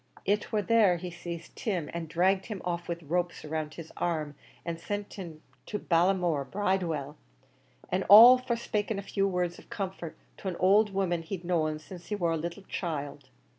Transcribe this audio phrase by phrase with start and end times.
[0.25, 4.33] It war there he sazed Tim, an' dragged him off with ropes round his arms,
[4.65, 7.17] an' sent him to Ballinamore Bridewell,
[7.91, 11.77] an' all for 'spaking a few words of comfort to an owld woman he'd known
[11.77, 13.29] since he war a little child.